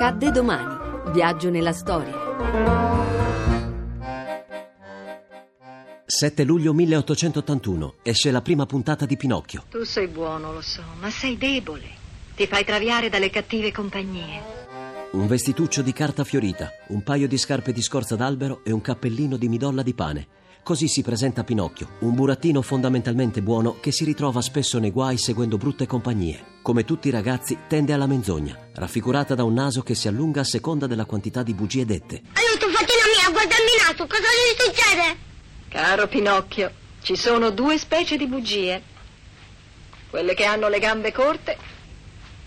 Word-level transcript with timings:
Accadde 0.00 0.30
domani. 0.30 1.10
Viaggio 1.10 1.50
nella 1.50 1.72
storia. 1.72 2.14
7 6.06 6.44
luglio 6.44 6.72
1881 6.72 7.94
esce 8.04 8.30
la 8.30 8.40
prima 8.40 8.64
puntata 8.64 9.06
di 9.06 9.16
Pinocchio. 9.16 9.64
Tu 9.68 9.82
sei 9.82 10.06
buono, 10.06 10.52
lo 10.52 10.60
so, 10.60 10.84
ma 11.00 11.10
sei 11.10 11.36
debole. 11.36 11.88
Ti 12.36 12.46
fai 12.46 12.64
traviare 12.64 13.08
dalle 13.08 13.28
cattive 13.28 13.72
compagnie. 13.72 14.40
Un 15.14 15.26
vestituccio 15.26 15.82
di 15.82 15.92
carta 15.92 16.22
fiorita, 16.22 16.70
un 16.90 17.02
paio 17.02 17.26
di 17.26 17.36
scarpe 17.36 17.72
di 17.72 17.82
scorza 17.82 18.14
d'albero 18.14 18.60
e 18.62 18.70
un 18.70 18.80
cappellino 18.80 19.36
di 19.36 19.48
midolla 19.48 19.82
di 19.82 19.94
pane. 19.94 20.28
Così 20.62 20.86
si 20.86 21.02
presenta 21.02 21.42
Pinocchio, 21.42 21.88
un 22.00 22.14
burattino 22.14 22.62
fondamentalmente 22.62 23.42
buono 23.42 23.80
che 23.80 23.90
si 23.90 24.04
ritrova 24.04 24.42
spesso 24.42 24.78
nei 24.78 24.92
guai 24.92 25.18
seguendo 25.18 25.56
brutte 25.56 25.86
compagnie. 25.86 26.57
Come 26.68 26.84
tutti 26.84 27.08
i 27.08 27.10
ragazzi, 27.10 27.60
tende 27.66 27.94
alla 27.94 28.06
menzogna, 28.06 28.54
raffigurata 28.74 29.34
da 29.34 29.42
un 29.42 29.54
naso 29.54 29.80
che 29.80 29.94
si 29.94 30.06
allunga 30.06 30.42
a 30.42 30.44
seconda 30.44 30.86
della 30.86 31.06
quantità 31.06 31.42
di 31.42 31.54
bugie 31.54 31.86
dette. 31.86 32.20
Aiuto, 32.34 32.68
fatina 32.68 33.04
mia, 33.16 33.30
guardami 33.30 33.70
il 33.74 33.86
naso, 33.86 34.06
cosa 34.06 34.28
gli 34.28 34.60
succede? 34.60 35.16
Caro 35.70 36.06
Pinocchio, 36.08 36.70
ci 37.00 37.16
sono 37.16 37.48
due 37.48 37.78
specie 37.78 38.18
di 38.18 38.26
bugie. 38.26 38.82
Quelle 40.10 40.34
che 40.34 40.44
hanno 40.44 40.68
le 40.68 40.78
gambe 40.78 41.10
corte 41.10 41.56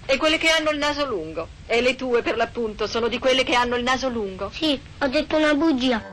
e 0.06 0.18
quelle 0.18 0.38
che 0.38 0.50
hanno 0.50 0.70
il 0.70 0.78
naso 0.78 1.04
lungo. 1.08 1.48
E 1.66 1.82
le 1.82 1.96
tue, 1.96 2.22
per 2.22 2.38
l'appunto, 2.38 2.86
sono 2.86 3.08
di 3.08 3.18
quelle 3.18 3.44
che 3.44 3.56
hanno 3.56 3.76
il 3.76 3.82
naso 3.82 4.08
lungo. 4.08 4.52
Sì, 4.54 4.80
ho 5.00 5.08
detto 5.08 5.36
una 5.36 5.56
bugia. 5.56 6.11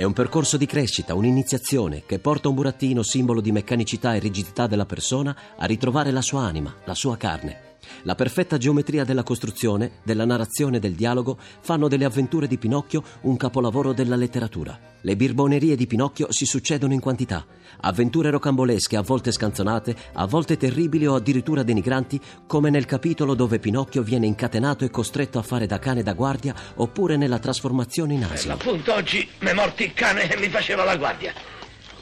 È 0.00 0.04
un 0.04 0.14
percorso 0.14 0.56
di 0.56 0.64
crescita, 0.64 1.12
un'iniziazione 1.12 2.04
che 2.06 2.20
porta 2.20 2.48
un 2.48 2.54
burattino, 2.54 3.02
simbolo 3.02 3.42
di 3.42 3.52
meccanicità 3.52 4.14
e 4.14 4.18
rigidità 4.18 4.66
della 4.66 4.86
persona, 4.86 5.36
a 5.58 5.66
ritrovare 5.66 6.10
la 6.10 6.22
sua 6.22 6.40
anima, 6.40 6.74
la 6.86 6.94
sua 6.94 7.18
carne. 7.18 7.69
La 8.02 8.14
perfetta 8.14 8.58
geometria 8.58 9.04
della 9.04 9.22
costruzione, 9.22 10.00
della 10.02 10.24
narrazione 10.24 10.76
e 10.76 10.80
del 10.80 10.94
dialogo 10.94 11.38
fanno 11.60 11.88
delle 11.88 12.04
avventure 12.04 12.46
di 12.46 12.58
Pinocchio 12.58 13.02
un 13.22 13.36
capolavoro 13.36 13.92
della 13.92 14.16
letteratura. 14.16 14.78
Le 15.02 15.16
birbonerie 15.16 15.76
di 15.76 15.86
Pinocchio 15.86 16.30
si 16.30 16.44
succedono 16.44 16.92
in 16.92 17.00
quantità. 17.00 17.44
Avventure 17.82 18.30
rocambolesche, 18.30 18.96
a 18.96 19.02
volte 19.02 19.32
scanzonate, 19.32 19.96
a 20.12 20.26
volte 20.26 20.56
terribili 20.56 21.06
o 21.06 21.14
addirittura 21.14 21.62
denigranti, 21.62 22.20
come 22.46 22.68
nel 22.68 22.84
capitolo 22.84 23.34
dove 23.34 23.58
Pinocchio 23.58 24.02
viene 24.02 24.26
incatenato 24.26 24.84
e 24.84 24.90
costretto 24.90 25.38
a 25.38 25.42
fare 25.42 25.66
da 25.66 25.78
cane 25.78 26.02
da 26.02 26.12
guardia, 26.12 26.54
oppure 26.76 27.16
nella 27.16 27.38
trasformazione 27.38 28.14
in 28.14 28.24
asino. 28.24 28.54
Appunto 28.54 28.92
oggi 28.92 29.26
mi 29.40 29.48
è 29.48 29.54
morto 29.54 29.82
il 29.82 29.94
cane 29.94 30.30
e 30.30 30.38
mi 30.38 30.48
faceva 30.48 30.84
la 30.84 30.96
guardia. 30.96 31.32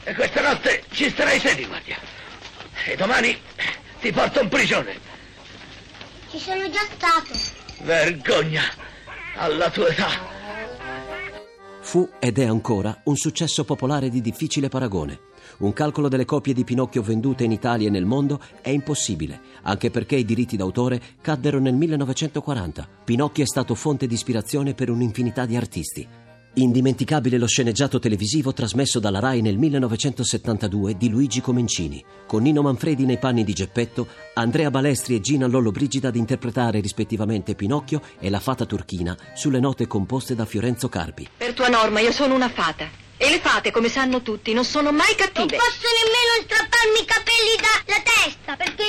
E 0.03 0.15
questa 0.15 0.41
notte 0.41 0.83
ci 0.91 1.09
starai 1.11 1.39
te 1.39 1.55
di 1.55 1.67
guardia. 1.67 1.97
E 2.87 2.97
domani 2.97 3.37
ti 4.01 4.11
porto 4.11 4.41
in 4.41 4.49
prigione. 4.49 5.08
Ci 6.31 6.39
sono 6.39 6.69
già 6.69 6.81
stato. 6.95 7.33
Vergogna 7.85 8.63
alla 9.37 9.71
tua 9.71 9.89
età. 9.89 10.09
Fu 11.81 12.07
ed 12.19 12.39
è 12.39 12.45
ancora 12.45 13.01
un 13.05 13.17
successo 13.17 13.65
popolare 13.65 14.11
di 14.11 14.21
difficile 14.21 14.69
paragone. 14.69 15.21
Un 15.59 15.73
calcolo 15.73 16.09
delle 16.09 16.27
copie 16.27 16.53
di 16.53 16.65
Pinocchio 16.65 17.01
vendute 17.01 17.45
in 17.45 17.53
Italia 17.53 17.89
e 17.89 17.91
nel 17.91 18.05
mondo 18.05 18.43
è 18.61 18.69
impossibile, 18.69 19.41
anche 19.63 19.91
perché 19.91 20.17
i 20.17 20.27
diritti 20.27 20.59
d'autore 20.59 21.01
caddero 21.23 21.59
nel 21.61 21.75
1940. 21.75 22.87
Pinocchio 23.05 23.45
è 23.45 23.47
stato 23.47 23.75
fonte 23.75 24.07
di 24.07 24.13
ispirazione 24.13 24.75
per 24.75 24.91
un'infinità 24.91 25.47
di 25.47 25.57
artisti. 25.57 26.07
Indimenticabile 26.59 27.39
lo 27.39 27.47
sceneggiato 27.47 28.01
televisivo 28.01 28.53
trasmesso 28.53 28.99
dalla 28.99 29.21
RAI 29.21 29.43
nel 29.43 29.57
1972 29.57 30.97
di 30.97 31.09
Luigi 31.09 31.41
Comencini, 31.41 32.05
con 32.27 32.43
Nino 32.43 32.63
Manfredi 32.63 33.05
nei 33.05 33.17
panni 33.19 33.45
di 33.45 33.53
Geppetto, 33.53 34.09
Andrea 34.35 34.69
Balestri 34.69 35.15
e 35.15 35.21
Gina 35.21 35.47
Lollobrigida 35.47 36.09
ad 36.09 36.17
interpretare 36.17 36.81
rispettivamente 36.81 37.55
Pinocchio 37.55 38.03
e 38.19 38.29
la 38.29 38.41
fata 38.41 38.67
turchina 38.67 39.17
sulle 39.35 39.61
note 39.61 39.87
composte 39.87 40.35
da 40.35 40.47
Fiorenzo 40.47 40.89
Carpi. 40.89 41.29
Per 41.37 41.53
tua 41.53 41.69
norma, 41.69 42.01
io 42.01 42.11
sono 42.11 42.35
una 42.35 42.49
fata. 42.49 42.89
E 43.21 43.31
le 43.31 43.39
fate, 43.39 43.71
come 43.71 43.89
sanno 43.89 44.23
tutti, 44.23 44.53
non 44.53 44.65
sono 44.65 44.91
mai 44.91 45.15
Non 45.17 45.27
cattive. 45.27 45.57
posso 45.57 45.87
nemmeno 45.91 46.43
strapparmi 46.43 47.01
i 47.01 47.05
capelli 47.05 47.55
dalla 47.59 48.03
testa 48.03 48.57
perché 48.57 48.88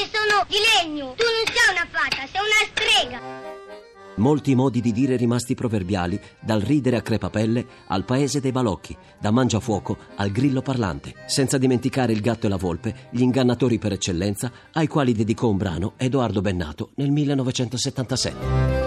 Molti 4.19 4.53
modi 4.53 4.81
di 4.81 4.91
dire 4.91 5.15
rimasti 5.15 5.55
proverbiali, 5.55 6.19
dal 6.41 6.59
ridere 6.59 6.97
a 6.97 7.01
crepapelle 7.01 7.65
al 7.87 8.03
paese 8.03 8.41
dei 8.41 8.51
balocchi, 8.51 8.95
da 9.17 9.31
mangiafuoco 9.31 9.95
al 10.15 10.29
grillo 10.29 10.61
parlante, 10.61 11.13
senza 11.25 11.57
dimenticare 11.57 12.11
il 12.11 12.19
gatto 12.19 12.45
e 12.45 12.49
la 12.49 12.57
volpe, 12.57 13.07
gli 13.11 13.21
ingannatori 13.21 13.79
per 13.79 13.93
eccellenza, 13.93 14.51
ai 14.73 14.87
quali 14.87 15.13
dedicò 15.13 15.47
un 15.47 15.55
brano 15.55 15.93
Edoardo 15.95 16.41
Bennato 16.41 16.89
nel 16.95 17.11
1977. 17.11 18.79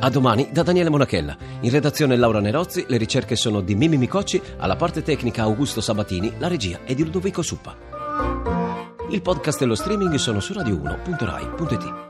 A 0.00 0.08
domani 0.10 0.48
da 0.52 0.62
Daniele 0.62 0.90
Monachella. 0.90 1.36
In 1.62 1.70
redazione 1.70 2.14
Laura 2.14 2.38
Nerozzi, 2.38 2.84
le 2.86 2.98
ricerche 2.98 3.34
sono 3.34 3.60
di 3.60 3.74
Mimi 3.74 3.96
Micocci, 3.96 4.40
alla 4.58 4.76
parte 4.76 5.02
tecnica 5.02 5.42
Augusto 5.42 5.80
Sabatini, 5.80 6.34
la 6.38 6.46
regia 6.46 6.84
è 6.84 6.94
di 6.94 7.02
Ludovico 7.02 7.42
Suppa. 7.42 7.76
Il 9.10 9.22
podcast 9.22 9.60
e 9.60 9.64
lo 9.64 9.74
streaming 9.74 10.14
sono 10.14 10.38
su 10.38 10.52
radio1.rai.it. 10.52 12.07